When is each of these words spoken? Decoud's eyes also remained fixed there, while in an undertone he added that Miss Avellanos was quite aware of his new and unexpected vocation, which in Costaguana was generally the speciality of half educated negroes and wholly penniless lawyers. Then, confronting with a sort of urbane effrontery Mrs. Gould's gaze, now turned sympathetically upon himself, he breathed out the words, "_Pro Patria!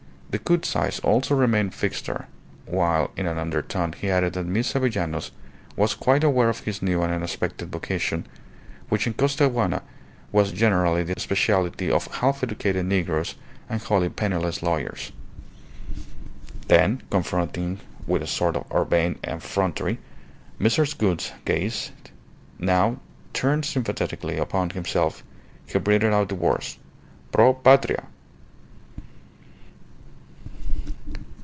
Decoud's 0.31 0.73
eyes 0.77 0.99
also 0.99 1.35
remained 1.35 1.73
fixed 1.73 2.05
there, 2.05 2.25
while 2.65 3.11
in 3.17 3.27
an 3.27 3.37
undertone 3.37 3.91
he 3.91 4.09
added 4.09 4.31
that 4.31 4.45
Miss 4.45 4.73
Avellanos 4.77 5.31
was 5.75 5.93
quite 5.93 6.23
aware 6.23 6.47
of 6.47 6.61
his 6.61 6.81
new 6.81 7.01
and 7.03 7.11
unexpected 7.11 7.69
vocation, 7.69 8.25
which 8.87 9.05
in 9.05 9.13
Costaguana 9.13 9.81
was 10.31 10.53
generally 10.53 11.03
the 11.03 11.19
speciality 11.19 11.91
of 11.91 12.07
half 12.07 12.43
educated 12.43 12.85
negroes 12.85 13.35
and 13.67 13.81
wholly 13.81 14.07
penniless 14.07 14.63
lawyers. 14.63 15.11
Then, 16.69 17.03
confronting 17.09 17.81
with 18.07 18.23
a 18.23 18.27
sort 18.27 18.55
of 18.55 18.65
urbane 18.73 19.19
effrontery 19.25 19.99
Mrs. 20.61 20.97
Gould's 20.97 21.33
gaze, 21.43 21.91
now 22.57 23.01
turned 23.33 23.65
sympathetically 23.65 24.37
upon 24.37 24.69
himself, 24.69 25.25
he 25.65 25.77
breathed 25.77 26.05
out 26.05 26.29
the 26.29 26.35
words, 26.35 26.77
"_Pro 27.33 27.53
Patria! 27.61 28.05